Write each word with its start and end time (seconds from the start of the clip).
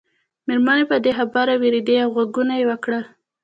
مېرمنې 0.47 0.83
په 0.91 0.95
دې 1.03 1.11
خبره 1.19 1.53
ووېرېدې 1.55 1.95
او 2.03 2.09
غږونه 2.17 2.53
یې 2.59 2.65
وکړل. 2.69 3.03